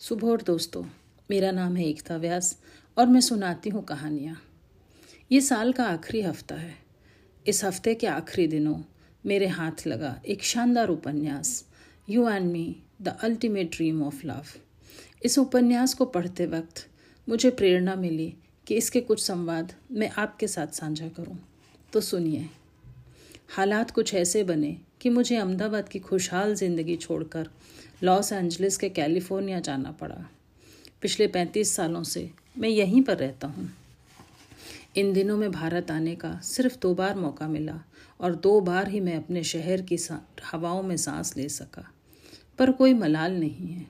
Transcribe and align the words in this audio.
सुबह 0.00 0.28
और 0.28 0.42
दोस्तों, 0.42 0.82
मेरा 1.30 1.50
नाम 1.50 1.76
है 1.76 1.84
एकता 1.84 2.16
व्यास 2.16 2.58
और 2.96 3.06
मैं 3.06 3.20
सुनाती 3.20 3.70
हूँ 3.70 3.82
कहानियाँ। 3.84 4.36
ये 5.32 5.40
साल 5.40 5.72
का 5.72 5.84
आखिरी 5.84 6.20
हफ़्ता 6.22 6.54
है। 6.54 6.74
इस 7.46 7.64
हफ़्ते 7.64 7.94
के 7.94 8.06
आखिरी 8.06 8.46
दिनों, 8.46 8.76
मेरे 9.24 9.46
हाथ 9.46 9.86
लगा 9.86 10.14
एक 10.26 10.42
शानदार 10.42 10.88
उपन्यास 10.88 11.64
you 12.08 12.28
and 12.28 12.50
me 12.52 12.76
the 13.02 13.16
ultimate 13.22 13.70
dream 13.76 14.02
of 14.02 14.26
love 14.26 14.44
इस 15.24 15.38
उपन्यास 15.38 15.94
को 15.94 16.04
पढ़ते 16.06 16.46
वक्त 16.46 16.86
मुझे 17.28 17.50
प्रेरणा 17.50 17.94
मिली 17.96 18.32
कि 18.66 18.74
इसके 18.74 19.00
कुछ 19.00 19.22
संवाद 19.22 19.72
मैं 19.92 20.10
आपके 20.18 20.46
साथ 20.48 20.74
साझा 20.74 21.08
करूँ। 21.08 21.38
तो 21.92 22.00
सुनिए। 22.00 22.48
हालात 23.56 23.90
कुछ 23.90 24.14
ऐसे 24.14 24.44
बने 24.44 24.76
कि 25.00 25.10
मुझे 25.10 25.36
अहमदाबाद 25.36 25.88
की 25.88 25.98
खुशहाल 25.98 26.54
ज़िंदगी 26.54 26.96
छोड़कर 26.96 27.48
लॉस 28.02 28.32
एंजलिस 28.32 28.76
के 28.76 28.88
कैलिफ़ोर्निया 28.88 29.60
जाना 29.60 29.90
पड़ा। 29.92 30.28
पिछले 31.02 31.26
पैंतीस 31.26 31.74
सालों 31.76 32.02
से 32.02 32.30
मैं 32.58 32.68
यहीं 32.68 33.02
पर 33.02 33.16
रहता 33.16 33.48
हूँ। 33.48 33.70
इन 34.96 35.12
दिनों 35.12 35.36
में 35.36 35.50
भारत 35.52 35.90
आने 35.90 36.14
का 36.14 36.38
सिर्फ़ 36.40 36.78
दो 36.82 36.94
बार 36.94 37.14
मौका 37.14 37.48
मिला 37.48 37.80
और 38.20 38.34
दो 38.34 38.60
बार 38.60 38.88
ही 38.88 39.00
मैं 39.00 39.16
अपने 39.16 39.42
शहर 39.44 39.82
की 39.82 39.98
हवाओं 40.44 40.82
में 40.82 40.96
सांस 40.96 41.36
ले 41.36 41.48
सका। 41.48 41.90
पर 42.58 42.70
कोई 42.70 42.94
मलाल 42.94 43.32
नहीं 43.32 43.68
है। 43.68 43.86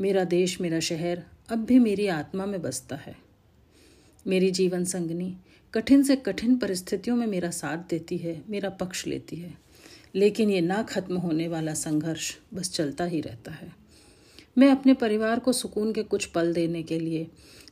मेरा 0.00 0.24
देश, 0.24 0.60
मेरा 0.60 0.80
शहर 0.80 1.22
अब 1.48 1.64
भी 1.64 1.78
मेरी 1.78 2.06
आत्मा 2.06 2.46
में 2.46 2.62
बसता 2.62 2.96
है। 2.96 3.16
मेरी 4.26 4.50
जीवन 4.50 4.84
संगनी 4.84 5.36
कठिन 5.74 6.02
से 6.02 6.16
कठिन 6.16 6.56
परिस्थितियों 6.56 7.16
में 7.16 7.26
मेरा 7.26 7.50
साथ 7.50 7.78
देती 7.90 8.16
है, 8.16 8.42
मेरा 8.48 8.70
पक्ष 8.70 9.06
लेती 9.06 9.36
है। 9.36 9.63
लेकिन 10.14 10.50
ये 10.50 10.60
ना 10.60 10.82
खत्म 10.82 11.16
होने 11.16 11.48
वाला 11.48 11.74
संघर्ष 11.74 12.32
बस 12.54 12.70
चलता 12.72 13.04
ही 13.04 13.20
रहता 13.20 13.52
है। 13.52 13.72
मैं 14.58 14.70
अपने 14.70 14.94
परिवार 14.94 15.38
को 15.38 15.52
सुकून 15.52 15.92
के 15.92 16.02
कुछ 16.02 16.24
पल 16.26 16.52
देने 16.52 16.82
के 16.82 16.98
लिए 16.98 17.26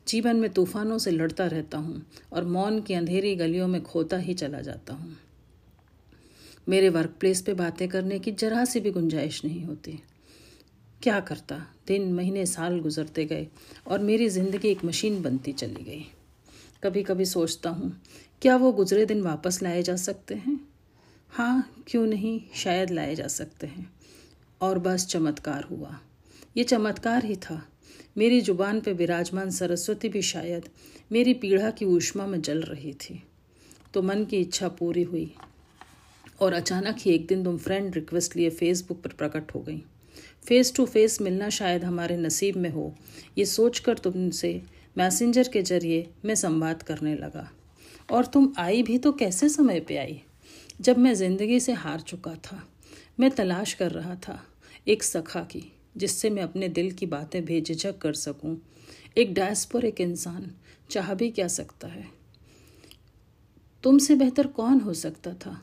जीवन 0.09 0.37
में 0.37 0.51
तूफानों 0.51 0.99
से 0.99 1.11
लड़ता 1.11 1.47
रहता 1.47 1.79
हूँ 1.79 2.03
और 2.33 2.45
मौन 2.45 2.81
की 2.81 2.95
अंधेरी 2.95 3.35
गलियों 3.37 3.69
में 3.69 3.83
खोता 3.83 4.17
ही 4.17 4.35
चला 4.35 4.61
जाता 4.61 4.95
हूँ। 4.95 5.17
मेरे 6.69 6.89
वर्क 6.89 7.15
प्लेस 7.21 7.43
पे 7.43 7.55
बातें 7.55 7.89
करने 7.89 8.19
की 8.19 8.33
जरा 8.33 8.65
सी 8.65 8.81
भी 8.81 8.91
गुंजाइश 8.91 9.45
नहीं 9.45 9.65
होती। 9.65 9.99
क्या 11.03 11.21
करता? 11.21 11.57
दिन, 11.87 12.13
महीने, 12.15 12.45
साल 12.47 12.81
गुजरते 12.81 13.25
गए 13.25 13.47
और 13.87 13.99
मेरी 13.99 14.29
ज़िंदगी 14.29 14.69
एक 14.69 14.85
मशीन 14.85 15.23
बनती 15.23 15.53
चली 15.53 15.85
गई। 15.85 16.05
कभी 16.83 17.03
कभी 17.03 17.25
सोचता 17.25 17.71
हूँ, 17.71 17.93
क्या 18.43 18.57
वो 18.57 18.73
गुजरे 18.73 19.07
दिन 19.07 19.23
वापस 19.23 19.63
लाए 19.63 19.83
जा 19.83 19.97
सकते 19.97 20.35
हैं? 20.35 20.61
हाँ 21.35 21.85
क्यों 21.87 22.07
नहीं? 22.07 22.41
शायद 22.55 22.91
लाए 22.91 23.15
जा 23.15 23.27
सकते 23.27 23.67
हैं। 23.67 23.93
और 24.61 24.79
बस 24.79 25.07
चमत्कार 25.07 25.63
हुआ। 25.63 26.01
ये 26.57 26.65
चमत्कार 26.65 27.25
ही 27.25 27.37
था। 27.37 27.69
मेरी 28.19 28.41
ज़ुबान 28.41 28.81
पे 28.81 28.93
विराजमान 28.93 29.51
सरस्वती 29.51 30.09
भी 30.09 30.23
शायद 30.23 30.69
मेरी 31.13 31.35
पीढ़ा 31.35 31.71
की 31.71 31.85
ऊष्मा 31.85 32.27
में 32.27 32.43
जल 32.43 32.61
रही 32.61 32.93
थी। 32.93 33.23
तो 33.95 34.03
मन 34.03 34.25
की 34.25 34.37
इच्छा 34.37 34.69
पूरी 34.69 35.03
हुई। 35.03 35.35
और 36.41 36.53
अचानक 36.53 36.97
ही 36.99 37.11
एक 37.11 37.27
दिन 37.27 37.45
तुम 37.45 37.59
फ्रेंड 37.59 37.95
रिक्वेस्ट 37.95 38.37
लिए 38.37 38.51
फेसबुक 38.51 39.03
पर 39.03 39.11
प्रकट 39.11 39.55
हो 39.55 39.61
गई। 39.61 39.83
फेस 40.49 40.75
टू 40.75 40.87
फेस 40.87 41.21
मिलना 41.21 41.49
शायद 41.49 41.85
हमारे 41.85 42.17
नसीब 42.17 42.57
में 42.57 42.71
हो। 42.71 42.95
ये 43.39 43.45
सोचकर 43.47 43.99
तुमसे 43.99 44.63
मैसेंजर 44.99 45.49
के 45.49 45.63
ज़रिए 45.63 46.11
मैं 46.25 46.35
संवाद 46.35 46.83
करने 46.83 47.15
लगा। 47.15 47.53
और 48.11 48.27
तुम 48.27 48.53
आई 48.59 48.83
भी 48.83 48.99
तो 48.99 49.13
कैसे 49.13 49.49
समय 49.49 49.81
पे 49.81 49.97
आई? 49.97 50.23
जब 50.81 50.99
मैं 50.99 51.15
ज़िंदगी 51.15 51.61
से 51.61 51.73
हार 51.73 52.01
चुका 52.01 52.35
था, 52.35 52.69
मैं 53.21 53.31
तलाश 53.31 53.75
कर 53.75 53.91
रहा 53.91 54.15
था 54.15 54.47
एक 54.89 55.03
सखा 55.03 55.41
की, 55.41 55.73
जिससे 55.97 56.31
मैं 56.31 56.43
अपने 56.43 56.69
दिल 56.69 56.93
की 56.93 57.07
बातें 57.07 57.45
बेझिझक 57.45 57.99
कर 57.99 58.13
सकूँ। 58.13 58.59
एक 59.17 59.35
डैस्पोर 59.35 59.85
एक 59.85 60.01
इंसान, 60.01 60.51
चाह 60.91 61.15
भी 61.15 61.31
क्या 61.31 61.49
सकता 61.49 61.89
है? 61.89 62.07
तुमसे 63.83 64.15
बेहतर 64.15 64.47
कौन 64.47 64.81
हो 64.81 64.95
सकता 64.95 65.35
था? 65.35 65.63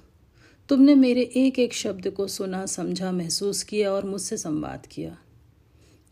तुमने 0.69 0.95
मेरे 0.95 1.21
एक 1.21 1.59
एक 1.59 1.73
शब्द 1.73 2.09
को 2.09 2.27
सुना, 2.27 2.65
समझा, 2.65 3.11
महसूस 3.11 3.63
किया 3.63 3.91
और 3.91 4.05
मुझसे 4.05 4.37
संवाद 4.37 4.85
किया। 4.85 5.17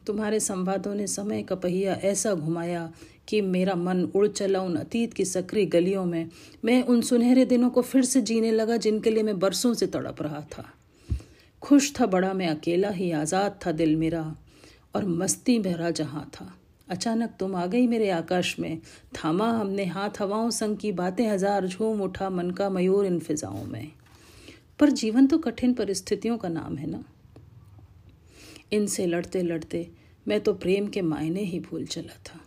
तुम्हारे 0.08 0.40
संवादों 0.40 0.96
ने 0.96 1.08
समय 1.08 1.44
का 1.44 1.56
पहिया 1.56 1.94
ऐसा 1.94 2.34
घुमाया 2.34 2.92
कि 3.28 3.42
मेरा 3.42 3.76
मन 3.76 4.04
उड़ 4.16 4.28
चला 4.28 4.62
उन 4.62 4.76
अतीत 4.76 5.14
की 5.14 5.26
सक्रिय 5.26 5.66
गलियों 5.66 6.06
में। 6.06 6.30
मैं 6.66 6.84
उन 6.84 7.02
सुनहरे 7.02 7.46
दिनों 7.46 7.70
को 7.70 7.82
फिर 7.82 8.04
से 8.04 8.22
जीने 8.22 8.52
लगा 8.52 8.78
जिनके 8.78 9.10
लिए 9.10 9.24
मैं 9.24 9.40
बरसों 9.40 9.74
से 9.74 9.88
तड़प 9.88 10.22
रहा 10.22 10.42
था। 10.42 10.66
खुश 11.62 11.94
था 12.00 12.06
बड़ा 12.06 12.34
मैं, 12.34 12.48
अकेला 12.48 12.90
ही 12.90 13.12
आज़ाद 13.12 13.60
था 13.66 13.72
दिल 13.72 13.96
मेरा, 13.96 14.36
और 14.96 15.06
मस्ती 15.06 15.60
भरा 15.60 15.90
जहाँ 15.90 16.30
था। 16.34 16.54
अचानक 16.90 17.30
तुम 17.40 17.56
आ 17.56 17.66
गई 17.66 17.88
मेरे 17.88 18.10
आकाश 18.10 18.60
में। 18.60 18.78
थामा, 19.16 19.52
हमने 19.52 19.86
हाथ 19.86 20.10
हवाओं 20.20 20.50
संग 20.50 20.78
की 20.78 20.92
बातें, 20.92 21.28
हज़ार 21.30 21.68
झूम 21.68 22.02
उठा 22.02 22.30
मन 22.30 22.52
का 22.52 22.70
मयूर 22.70 23.06
इन 23.06 23.20
फिजाओं 23.20 23.66
में। 23.66 23.92
पर 24.80 24.90
जीवन 24.90 25.28
तो 25.28 25.38
कठिन 25.38 25.74
परिस्थितियों 25.74 26.38
का 26.38 26.50
नाम 26.50 26.76
है 26.78 26.90
ना? 26.90 27.04
इनसे 28.72 29.06
लड़ते 29.06 29.42
लड़ते 29.44 29.88
मैं 30.28 30.40
तो 30.42 30.54
प्रेम 30.54 30.88
के 30.88 31.02
मायने 31.02 31.42
ही 31.42 31.60
भूल 31.60 31.86
चला 31.86 32.18
था। 32.26 32.40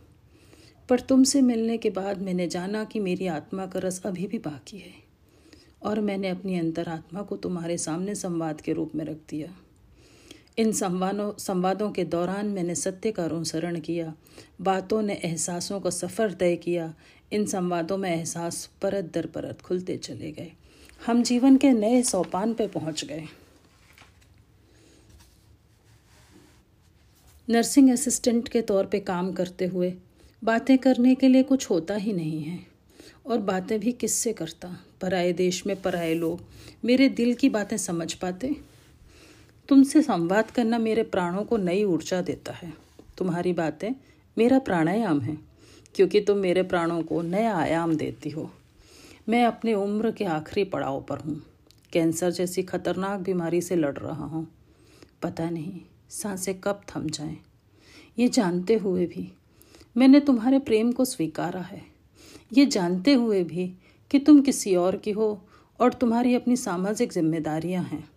पर 0.89 1.01
तुमसे 1.01 1.41
मिलने 1.41 1.77
के 1.79 1.91
बाद 1.91 2.23
मैंने 2.23 2.47
जाना 2.49 2.85
कि 2.85 3.01
मेरी 3.01 3.27
आत्मा 3.27 3.67
का 3.67 3.81
रस 3.81 4.01
अभी 4.07 4.27
भी 4.27 4.39
बाकी 4.39 4.79
है 4.79 4.93
और 5.83 6.01
मैंने 6.01 6.29
अपनी 6.29 6.59
अंतरात्मा 6.59 7.23
को 7.23 7.37
तुम्हारे 7.37 7.79
सामने 7.79 8.15
संवाद 8.15 8.61
के 8.61 8.73
रूप 8.73 8.95
में 8.95 9.05
रख 9.05 9.17
दिया। 9.31 9.49
इन 10.59 10.73
संवादों 10.73 11.33
संवादों 11.39 11.91
के 11.91 12.05
दौरान 12.05 12.47
मैंने 12.47 12.75
सत्य 12.75 13.13
का 13.13 13.25
अनुसरण 13.25 13.81
किया, 13.81 14.15
बातों 14.61 15.03
ने 15.03 15.15
एहसासों 15.15 15.81
का 15.81 15.91
सफ़र 15.91 16.33
तय 16.33 16.57
किया, 16.57 16.95
इन 17.33 17.47
संवादों 17.47 17.97
में 17.97 18.11
एहसास 18.11 18.71
परत 18.83 19.11
दर 19.15 19.27
परत 19.27 19.61
खुलते 19.61 19.97
चले 19.97 20.33
गए। 20.33 20.53
हम 21.07 21.23
जीवन 21.23 21.57
के 21.57 21.73
नए 21.73 22.03
सोपान 22.03 22.55
पर 22.55 22.69
पहुँच 22.69 23.05
गए। 23.05 23.25
नर्सिंग 27.51 27.91
असिस्टेंट 27.91 28.49
के 28.49 28.61
तौर 28.63 28.87
पे 28.87 29.01
काम 29.01 29.33
करते 29.33 29.67
हुए 29.67 29.95
बातें 30.45 30.79
करने 30.79 31.15
के 31.15 31.29
लिए 31.29 31.43
कुछ 31.43 31.71
होता 31.71 31.95
ही 31.95 32.13
नहीं 32.13 32.43
है। 32.43 32.67
और 33.27 33.39
बातें 33.39 33.81
भी 33.81 33.93
किससे 33.93 34.33
करता? 34.33 34.81
पराए 35.01 35.33
देश 35.33 35.67
में 35.67 35.83
पराए 35.83 36.15
लोग। 36.15 36.41
मेरे 36.85 37.09
दिल 37.09 37.35
की 37.35 37.49
बातें 37.49 37.77
समझ 37.77 38.15
पाते? 38.15 38.57
तुमसे 39.69 40.03
संवाद 40.03 40.51
करना 40.51 40.79
मेरे 40.79 41.03
प्राणों 41.03 41.45
को 41.45 41.57
नई 41.57 41.85
ऊर्जा 41.85 42.23
देता 42.23 42.53
है। 42.53 42.73
तुम्हारी 43.19 43.53
बातें 43.53 43.91
मेरा 44.39 44.59
प्राणायाम 44.59 45.21
है, 45.21 45.39
क्योंकि 45.95 46.21
तुम 46.21 46.39
मेरे 46.39 46.63
प्राणों 46.63 47.03
को 47.03 47.23
नया 47.23 47.57
आयाम 47.57 47.97
देती 47.97 48.31
हो। 48.31 48.51
मैं 49.29 49.45
अपने 49.45 49.75
उम्र 49.75 50.11
के 50.11 50.25
आखिरी 50.25 50.65
पड़ाव 50.65 51.01
पर 51.03 51.19
हूँ। 51.19 51.43
कैंसर 51.93 52.31
जैसी 52.31 52.63
खतरनाक 52.63 53.21
बीमारी 53.21 53.61
से 53.61 53.77
लड़ 53.77 53.99
रहा 53.99 54.25
हूँ। 54.25 54.49
पता 55.23 55.51
नहीं 55.51 55.81
साँसें 56.11 56.61
कब 56.61 56.81
थम 56.89 57.07
जाएँ? 57.07 57.37
ये 58.19 58.29
जानते 58.29 58.75
हुए 58.75 59.07
भी 59.07 59.33
मैंने 59.97 60.21
तुम्हारे 60.21 60.59
प्रेम 60.59 60.93
को 60.93 61.05
स्वीकारा 61.05 61.61
है। 61.61 61.83
ये 62.53 62.67
जानते 62.67 63.15
हुए 63.15 63.45
भी 63.45 63.75
कि 64.11 64.19
तुम 64.19 64.41
किसी 64.41 64.75
और 64.77 64.97
की 64.97 65.11
हो 65.11 65.41
और 65.81 65.93
तुम्हारी 65.93 66.35
अपनी 66.35 66.57
सामाजिक 66.57 67.13
जिम्मेदारियाँ 67.13 67.83
हैं। 67.85 68.09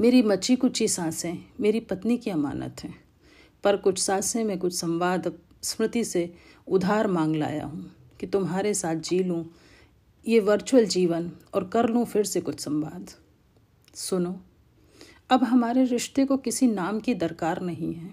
मेरी 0.00 0.22
मची 0.22 0.56
कुची 0.56 0.88
साँसें 0.88 1.38
मेरी 1.60 1.80
पत्नी 1.80 2.16
की 2.16 2.30
अमानत 2.30 2.76
हैं। 2.84 2.94
पर 3.64 3.76
कुछ 3.76 3.98
साँसें 3.98 4.44
मैं 4.44 4.58
कुछ 4.58 4.74
संवाद, 4.74 5.32
स्मृति 5.62 6.04
से 6.04 6.34
उधार 6.68 7.06
मांग 7.06 7.36
लाया 7.36 7.64
हूँ 7.64 7.90
कि 8.20 8.26
तुम्हारे 8.26 8.74
साथ 8.74 8.96
जी 8.96 9.18
लूँ। 9.18 9.44
ये 10.28 10.40
वर्चुअल 10.40 10.86
जीवन 10.86 11.30
और 11.54 11.68
कर 11.68 11.88
लूँ 11.88 12.04
फिर 12.04 12.24
से 12.24 12.40
कुछ 12.40 12.60
संवाद। 12.60 13.10
सुनो। 13.94 14.40
अब 15.30 15.44
हमारे 15.44 15.84
रिश्ते 15.84 16.24
को 16.24 16.36
किसी 16.36 16.66
नाम 16.66 17.00
की 17.00 17.14
दरकार 17.14 17.60
नहीं 17.62 17.92
है। 17.94 18.12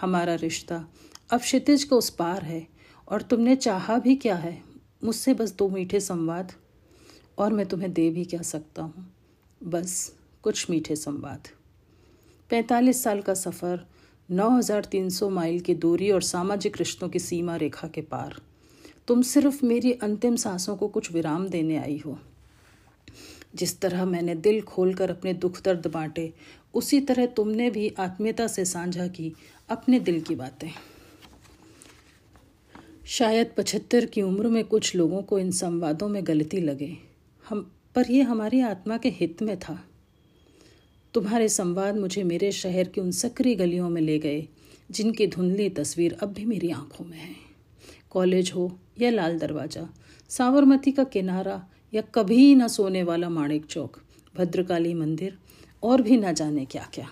हमारा 0.00 0.34
रिश्ता 0.34 0.84
अब 1.30 1.40
क्षितिज 1.40 1.84
को 1.84 1.98
उस 1.98 2.10
पार 2.10 2.42
है, 2.42 2.66
और 3.08 3.22
तुमने 3.22 3.56
चाहा 3.56 3.98
भी 3.98 4.16
क्या 4.16 4.34
है? 4.34 4.62
मुझसे 5.04 5.34
बस 5.34 5.52
दो 5.52 5.68
मीठे 5.68 6.00
संवाद, 6.00 6.52
और 7.38 7.52
मैं 7.52 7.66
तुम्हें 7.66 7.92
दे 7.92 8.08
भी 8.10 8.24
क्या 8.24 8.42
सकता 8.42 8.82
हूँ? 8.82 9.06
बस 9.60 10.16
कुछ 10.42 10.70
मीठे 10.70 10.96
संवाद। 10.96 11.48
पैंतालीस 12.50 13.02
साल 13.04 13.20
का 13.20 13.34
सफ़र, 13.34 13.86
नौ 14.28 14.50
हज़ार 14.50 14.84
तीन 14.84 15.08
सौ 15.10 15.28
माइल 15.30 15.60
की 15.60 15.74
दूरी 15.74 16.10
और 16.10 16.22
सामाजिक 16.22 16.76
रिश्तों 16.78 17.08
की 17.08 17.18
सीमा 17.18 17.56
रेखा 17.56 17.88
के 17.88 18.00
पार। 18.00 18.40
तुम 19.08 19.22
सिर्फ़ 19.22 19.64
मेरी 19.66 19.92
अंतिम 19.92 20.36
सांसों 20.36 20.76
को 20.76 20.88
कुछ 20.88 21.12
विराम 21.12 21.48
देने 21.48 21.76
आई 21.76 22.00
हो। 22.06 22.18
जिस 23.54 23.80
तरह 23.80 24.04
मैंने 24.04 24.34
दिल 24.34 24.60
खोलकर 24.60 25.10
अपने 25.10 25.34
दुख 25.34 25.62
दर्द 25.62 25.86
बांटे, 25.86 26.32
उसी 26.74 27.00
तरह 27.00 27.26
तुमने 27.26 27.70
भी 27.70 27.94
आत्मीयता 27.98 28.46
से 28.46 28.64
साझा 28.64 29.06
की 29.06 29.32
अपने 29.68 30.00
दिल 30.00 30.20
की 30.20 30.34
बातें। 30.34 30.70
शायद 33.04 33.50
पचहत्तर 33.56 34.06
की 34.06 34.22
उम्र 34.22 34.48
में 34.48 34.64
कुछ 34.64 34.94
लोगों 34.94 35.22
को 35.22 35.38
इन 35.38 35.50
संवादों 35.50 36.08
में 36.08 36.26
गलती 36.26 36.60
लगे। 36.60 36.96
हम, 37.48 37.72
पर 37.94 38.10
यह 38.10 38.30
हमारी 38.30 38.60
आत्मा 38.60 38.96
के 38.96 39.08
हित 39.08 39.42
में 39.42 39.58
था। 39.58 39.84
तुम्हारे 41.14 41.48
संवाद 41.48 41.96
मुझे 41.96 42.22
मेरे 42.22 42.52
शहर 42.52 42.88
की 42.88 43.00
उन 43.00 43.10
सक्रिय 43.10 43.54
गलियों 43.54 43.90
में 43.90 44.02
ले 44.02 44.18
गए, 44.18 44.48
जिनकी 44.90 45.26
धुंधली 45.26 45.68
तस्वीर 45.68 46.18
अब 46.22 46.32
भी 46.32 46.44
मेरी 46.44 46.70
आँखों 46.70 47.04
में 47.04 47.18
है। 47.18 47.34
कॉलेज 48.10 48.52
हो 48.54 48.78
या 49.00 49.10
लाल 49.10 49.38
दरवाज़ा, 49.38 49.88
साबरमती 50.28 50.92
का 50.92 51.04
किनारा 51.04 51.68
या 51.92 52.02
कभी 52.14 52.54
न 52.54 52.66
सोने 52.68 53.02
वाला 53.02 53.28
माणिक 53.28 53.64
चौक, 53.64 53.96
भद्रकाली 54.34 54.94
मंदिर 54.94 55.38
और 55.82 56.02
भी 56.02 56.16
न 56.16 56.32
जाने 56.32 56.64
क्या 56.64 56.88
क्या 56.94 57.08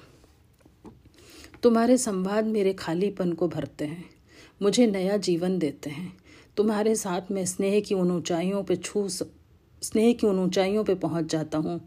तुम्हारे 1.63 1.97
संवाद 1.99 2.47
मेरे 2.47 2.73
खालीपन 2.73 3.33
को 3.33 3.49
भरते 3.49 3.85
हैं, 3.85 4.05
मुझे 4.63 4.87
नया 4.87 5.17
जीवन 5.17 5.59
देते 5.59 5.91
हैं। 5.91 6.13
तुम्हारे 6.57 6.95
साथ 6.95 7.31
में 7.31 7.45
स्नेह 7.47 7.81
की 7.81 7.95
उन 7.95 8.11
ऊंचाइयों 8.11 8.63
पे 8.65 8.77
छू 8.77 9.09
स्नेह 9.09 10.13
की 10.13 10.27
उन 10.27 10.39
ऊंचाइयों 10.39 10.85
पे 10.85 10.95
पहुँच 10.95 11.31
जाता 11.33 11.59
हूँ, 11.59 11.81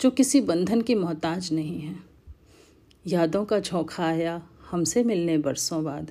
जो 0.00 0.10
किसी 0.10 0.40
बंधन 0.40 0.82
की 0.82 0.94
मोहताज 0.94 1.52
नहीं 1.52 1.80
है। 1.80 1.94
यादों 3.04 3.44
का 3.44 3.58
झोंका 3.60 4.04
आया 4.04 4.40
हमसे 4.70 5.02
मिलने 5.04 5.38
बरसों 5.38 5.82
बाद, 5.84 6.10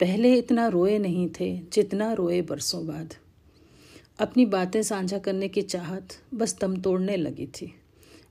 पहले 0.00 0.34
इतना 0.34 0.66
रोए 0.68 0.98
नहीं 0.98 1.28
थे 1.40 1.56
जितना 1.72 2.12
रोए 2.12 2.40
बरसों 2.42 2.86
बाद। 2.86 3.14
अपनी 4.18 4.44
बातें 4.46 4.82
साझा 4.82 5.18
करने 5.18 5.48
की 5.48 5.62
चाहत 5.62 6.14
बस 6.34 6.56
दम 6.60 6.76
तोड़ने 6.76 7.16
लगी 7.16 7.46
थी। 7.46 7.72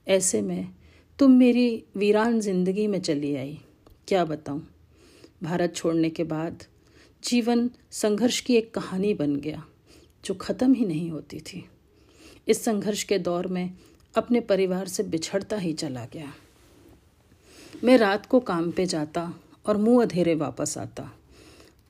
ऐसे 0.08 0.42
में 0.42 0.68
तुम 1.20 1.32
मेरी 1.32 1.84
वीरान 1.98 2.40
ज़िंदगी 2.40 2.88
में 2.88 3.00
चली 3.02 3.36
आई, 3.36 3.60
क्या 4.08 4.26
बताऊँ? 4.26 4.62
भारत 5.44 5.76
छोड़ने 5.76 6.10
के 6.10 6.24
बाद 6.24 6.64
जीवन 7.24 7.70
संघर्ष 7.92 8.40
की 8.40 8.56
एक 8.56 8.74
कहानी 8.74 9.14
बन 9.14 9.36
गया, 9.36 9.64
जो 10.26 10.34
ख़त्म 10.34 10.74
ही 10.74 10.86
नहीं 10.86 11.10
होती 11.12 11.40
थी। 11.40 11.64
इस 12.48 12.64
संघर्ष 12.66 13.04
के 13.04 13.20
दौर 13.20 13.48
में 13.48 13.72
अपने 14.16 14.40
परिवार 14.40 14.88
से 14.88 15.04
बिछड़ता 15.04 15.58
ही 15.58 15.74
चला 15.74 16.06
गया। 16.06 16.34
मैं 17.84 17.98
रात 17.98 18.26
को 18.26 18.40
काम 18.40 18.72
पे 18.72 18.86
जाता 18.86 19.34
और 19.66 19.78
मुँह 19.78 20.04
अधेरे 20.04 20.36
वापस 20.36 20.78
आता। 20.78 21.12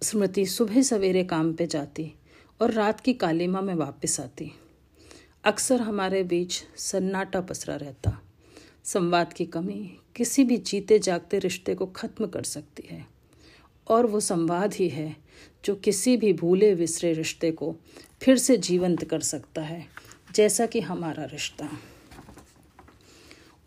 स्मृति 0.03 0.45
सुबह 0.45 0.81
सवेरे 0.81 1.23
काम 1.23 1.53
पे 1.53 1.67
जाती 1.67 2.11
और 2.61 2.71
रात 2.71 2.99
की 2.99 3.13
कालीमा 3.13 3.61
में 3.61 3.75
वापस 3.75 4.19
आती। 4.19 4.51
अक्सर 5.43 5.81
हमारे 5.81 6.23
बीच 6.23 6.63
सन्नाटा 6.77 7.41
पसरा 7.41 7.75
रहता। 7.75 8.21
संवाद 8.83 9.33
की 9.33 9.45
कमी 9.45 9.97
किसी 10.15 10.43
भी 10.43 10.57
जीते 10.57 10.99
जागते 10.99 11.39
रिश्ते 11.39 11.75
को 11.75 11.85
ख़त्म 11.85 12.27
कर 12.27 12.43
सकती 12.43 12.83
है। 12.87 13.05
और 13.87 14.05
वो 14.05 14.19
संवाद 14.19 14.73
ही 14.73 14.89
है 14.89 15.15
जो 15.65 15.75
किसी 15.75 16.17
भी 16.17 16.33
भूले 16.33 16.73
विसरे 16.73 17.13
रिश्ते 17.13 17.51
को 17.51 17.75
फिर 18.21 18.37
से 18.37 18.57
जीवंत 18.57 19.03
कर 19.03 19.19
सकता 19.19 19.61
है, 19.61 19.85
जैसा 20.35 20.65
कि 20.65 20.79
हमारा 20.79 21.25
रिश्ता। 21.25 21.69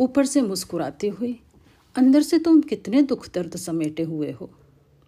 ऊपर 0.01 0.27
से 0.27 0.43
मुस्कुराती 0.43 1.09
हुई, 1.09 1.41
अंदर 1.97 2.23
से 2.23 2.39
तुम 2.39 2.61
कितने 2.61 3.03
दुख 3.03 3.29
दर्द 3.35 3.57
समेटे 3.57 4.03
हुए 4.03 4.33
हो, 4.33 4.51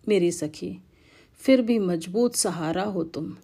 मेरी 0.09 0.33
सखी। 0.33 0.79
फिर 1.37 1.63
भी 1.63 1.79
मज़बूत 1.79 2.35
सहारा 2.35 2.85
हो 2.85 3.05
तुम। 3.05 3.37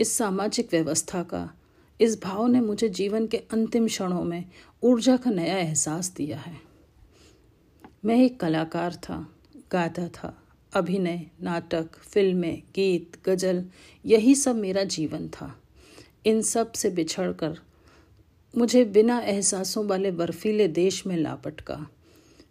इस 0.00 0.18
सामाजिक 0.18 0.68
व्यवस्था 0.72 1.22
का, 1.22 1.54
इस 2.00 2.22
भाव 2.22 2.46
ने 2.46 2.60
मुझे 2.60 2.88
जीवन 2.88 3.26
के 3.26 3.36
अंतिम 3.36 3.86
क्षणों 3.86 4.24
में 4.24 4.44
ऊर्जा 4.82 5.16
का 5.16 5.30
नया 5.30 5.58
एहसास 5.58 6.10
दिया 6.10 6.38
है। 6.38 6.56
मैं 8.04 8.16
एक 8.16 8.40
कलाकार 8.40 8.94
था, 8.94 9.32
गाता 9.72 10.08
था, 10.08 10.42
अभिनय, 10.72 11.26
नाटक, 11.42 11.88
फ़िल्में, 11.96 12.62
गीत, 12.74 13.12
गज़ल, 13.26 13.64
यही 14.06 14.34
सब 14.34 14.56
मेरा 14.56 14.84
जीवन 14.84 15.28
था। 15.28 15.60
इन 16.26 16.42
सबसे 16.42 16.90
बिछड़ 16.90 17.32
कर 17.32 17.58
मुझे 18.56 18.84
बिना 18.84 19.20
एहसासों 19.20 19.86
वाले 19.86 20.10
बर्फीले 20.10 20.68
देश 20.68 21.06
में 21.06 21.16
लापटका 21.16 21.88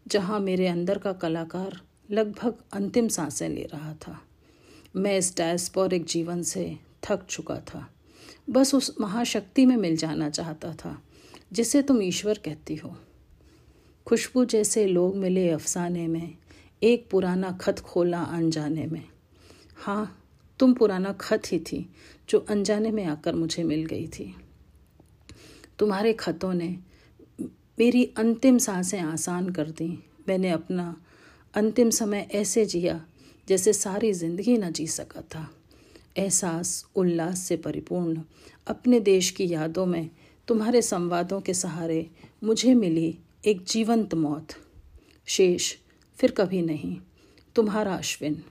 जहाँ 0.08 0.40
मेरे 0.40 0.68
अंदर 0.68 0.98
का 0.98 1.14
कलाकार 1.14 1.82
लगभग 2.12 2.58
अंतिम 2.74 3.08
साँसें 3.08 3.50
ले 3.50 3.64
रहा 3.64 3.94
था। 3.94 4.22
मैं 4.96 5.18
इस 5.18 5.38
डायस्पोरिक 5.38 6.06
जीवन 6.06 6.44
से 6.44 6.87
थक 7.04 7.26
चुका 7.30 7.60
था। 7.60 7.90
बस 8.50 8.76
उस 8.76 8.96
महाशक्ति 9.02 9.66
में 9.66 9.78
मिल 9.78 9.98
जाना 9.98 10.30
चाहता 10.30 10.74
था, 10.74 11.02
जिसे 11.54 11.82
तुम 11.82 12.02
ईश्वर 12.02 12.38
कहती 12.46 12.76
हो। 12.76 12.96
खुशबू 14.08 14.46
जैसे 14.46 14.86
लोग 14.86 15.16
मिले 15.16 15.50
अफसाने 15.50 16.08
में, 16.08 16.38
एक 16.84 17.08
पुराना 17.10 17.52
खत 17.52 17.80
खोला 17.80 18.22
अनजाने 18.22 18.86
में। 18.86 19.04
हाँ 19.76 20.24
तुम 20.60 20.74
पुराना 20.74 21.14
खत 21.14 21.42
ही 21.52 21.60
थी, 21.60 21.90
जो 22.30 22.40
अनजाने 22.40 22.92
में 22.92 23.06
आकर 23.06 23.36
मुझे 23.36 23.64
मिल 23.64 23.86
गई 23.86 24.08
थी। 24.08 24.36
तुम्हारे 25.80 26.14
खतों 26.14 26.54
ने 26.54 26.80
मेरी 27.80 28.14
अंतिम 28.18 28.58
साँसें 28.58 29.00
आसान 29.00 29.50
कर 29.50 29.70
दी। 29.70 30.04
मैंने 30.28 30.50
अपना 30.50 30.96
अंतिम 31.54 31.90
समय 31.90 32.28
ऐसे 32.32 32.66
जिया, 32.66 33.06
जैसे 33.48 33.74
सारी 33.74 34.14
ज़िंदगी 34.14 34.58
न 34.58 34.72
जी 34.72 34.88
सका 34.88 35.22
था। 35.22 35.50
एहसास, 36.18 36.88
उल्लास 36.96 37.40
से 37.40 37.58
परिपूर्ण। 37.58 38.22
अपने 38.68 39.00
देश 39.00 39.32
की 39.32 39.50
यादों 39.50 39.86
में, 39.86 40.10
तुम्हारे 40.48 40.82
संवादों 40.82 41.42
के 41.42 41.54
सहारे 41.54 42.10
मुझे 42.44 42.74
मिली 42.74 43.20
एक 43.46 43.64
जीवंत 43.64 44.14
मौत। 44.14 44.48
शेष, 45.26 45.76
फिर 46.16 46.32
कभी 46.32 46.62
नहीं। 46.62 46.98
तुम्हारा 47.56 47.96
अश्विन। 47.96 48.44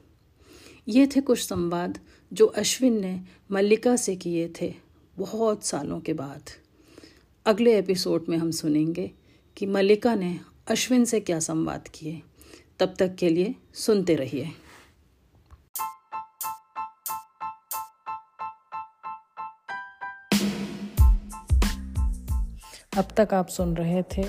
ये 0.88 1.06
थे 1.06 1.20
कुछ 1.20 1.38
संवाद 1.38 2.00
जो 2.32 2.46
अश्विन 2.46 3.00
ने 3.00 3.20
मल्लिका 3.50 3.96
से 3.96 4.16
किए 4.16 4.52
थे 4.60 4.74
बहुत 5.18 5.64
सालों 5.64 6.00
के 6.00 6.12
बाद। 6.12 6.42
अगले 7.46 7.78
एपिसोड 7.78 8.24
में 8.28 8.38
हम 8.38 8.50
सुनेंगे 8.50 9.10
कि 9.56 9.66
मल्लिका 9.66 10.14
ने 10.14 10.40
अश्विन 10.68 11.04
से 11.04 11.20
क्या 11.20 11.40
संवाद 11.40 11.88
किए। 11.88 12.22
तब 12.78 12.94
तक 12.98 13.14
के 13.14 13.28
लिए 13.28 13.54
सुनते 13.74 14.14
रहिए। 14.14 14.50
अब 22.96 23.08
तक 23.16 23.34
आप 23.34 23.48
सुन 23.48 23.76
रहे 23.76 24.02
थे 24.02 24.24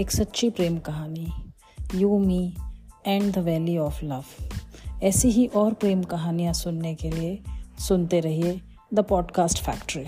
एक 0.00 0.10
सच्ची 0.10 0.50
प्रेम 0.50 0.78
कहानी 0.78 1.26
you 1.94 2.18
me 2.18 2.54
and 3.06 3.32
the 3.34 3.38
valley 3.38 3.78
of 3.78 4.04
love 4.04 4.24
ऐसी 5.02 5.30
ही 5.30 5.46
और 5.46 5.72
प्रेम 5.74 6.02
कहानियाँ 6.02 6.52
सुनने 6.52 6.94
के 6.94 7.10
लिए 7.10 7.38
सुनते 7.78 8.20
रहिए 8.20 8.60
द 8.94 9.00
पॉडकास्ट 9.00 9.62
फैक्ट्री 9.62 10.04